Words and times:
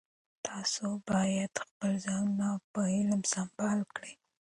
تاسو 0.47 0.85
باید 1.09 1.53
خپل 1.65 1.91
ځانونه 2.05 2.49
په 2.73 2.81
علم 2.95 3.21
سمبال 3.33 3.79
کړئ. 3.95 4.13